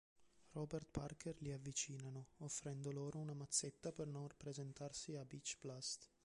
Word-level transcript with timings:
Robert 0.53 0.87
Parker 0.89 1.35
li 1.43 1.51
avvicinano, 1.51 2.29
offrendo 2.39 2.91
loro 2.91 3.19
una 3.19 3.35
mazzetta 3.35 3.91
per 3.91 4.07
non 4.07 4.27
presentarsi 4.35 5.15
a 5.15 5.23
"Beach 5.23 5.57
Blast". 5.59 6.09